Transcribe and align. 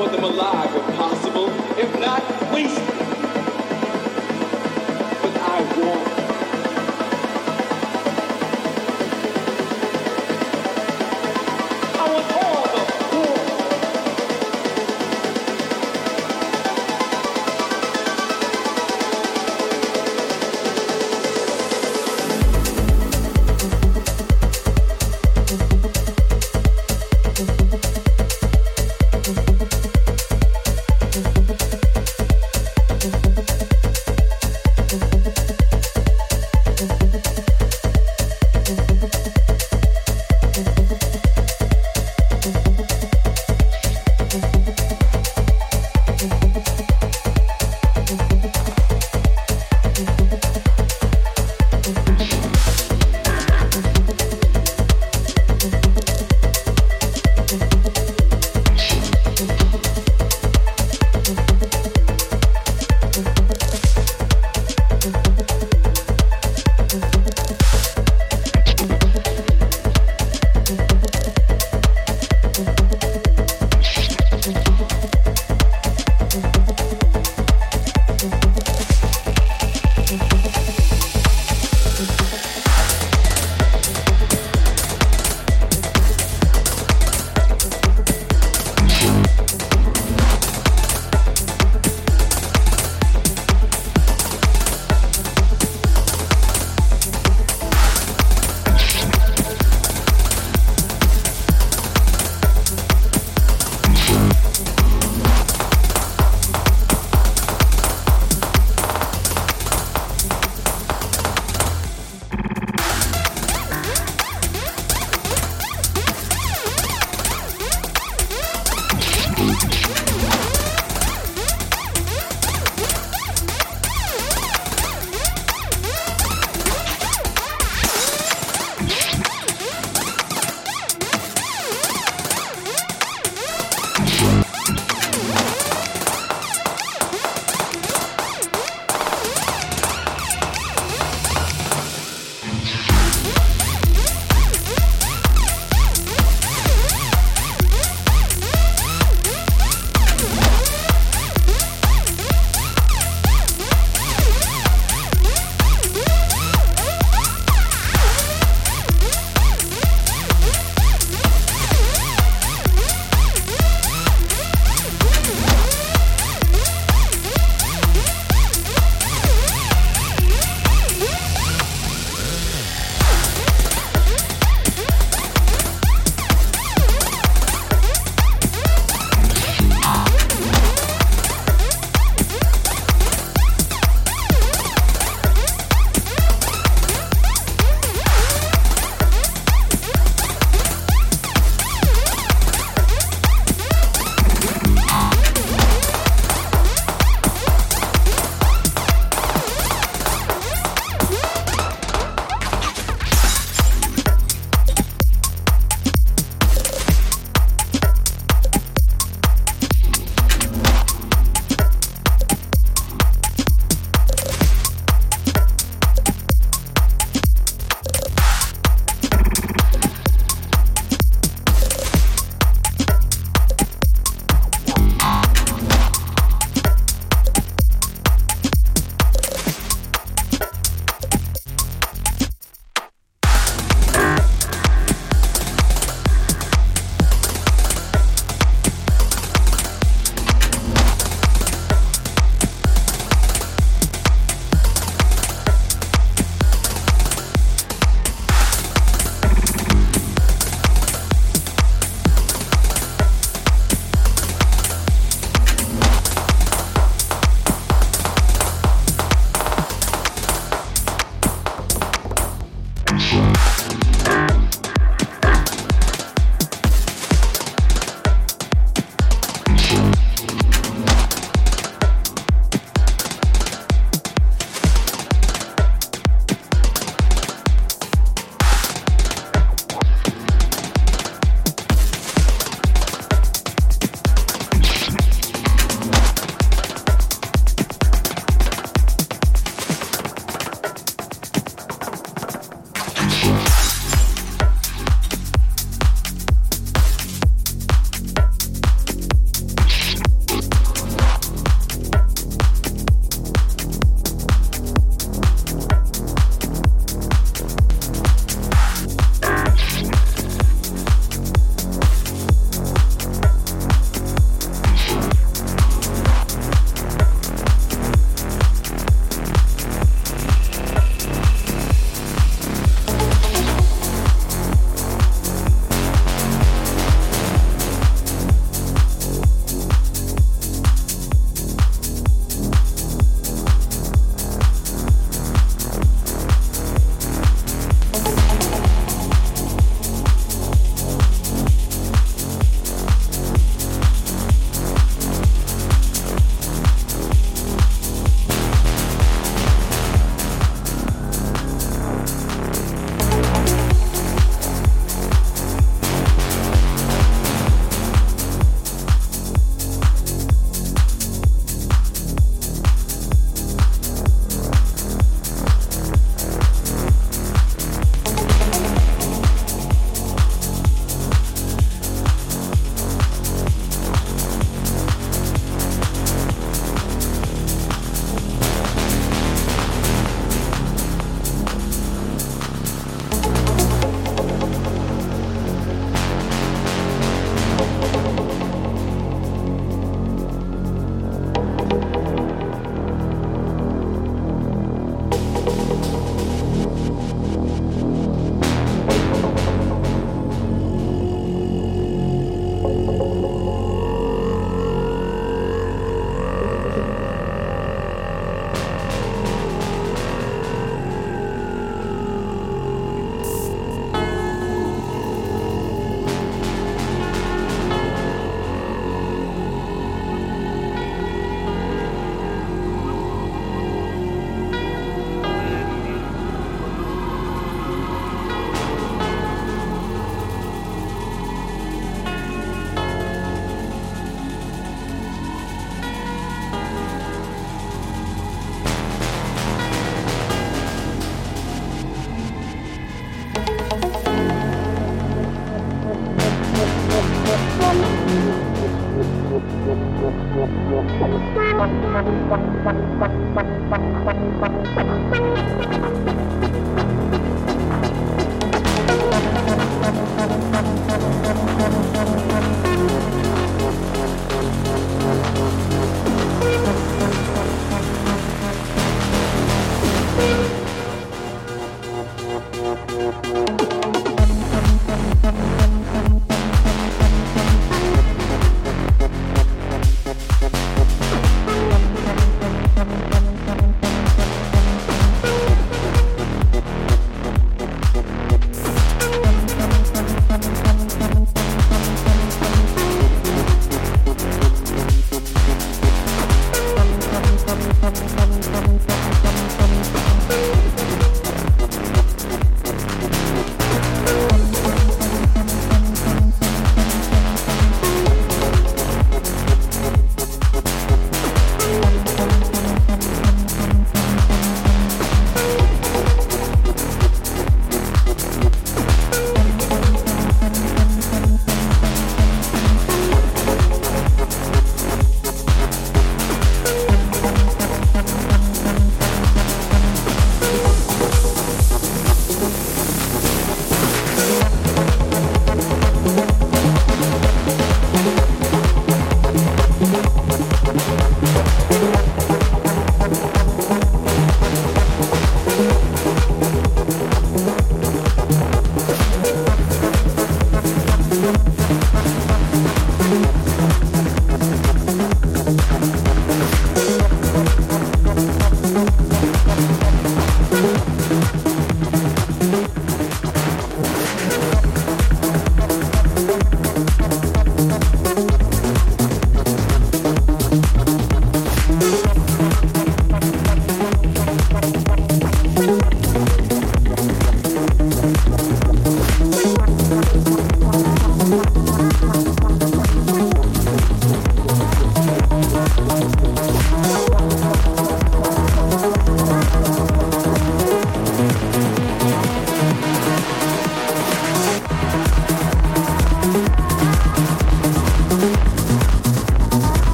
restore 0.00 0.16
them 0.16 0.24
alive 0.24 0.74
Malaga 0.74 0.96
possible. 0.96 1.50
If 1.78 2.00
not, 2.00 2.52
waste 2.52 2.99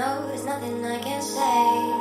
Know 0.00 0.26
there's 0.28 0.46
nothing 0.46 0.82
I 0.82 0.98
can 0.98 1.20
say 1.20 2.00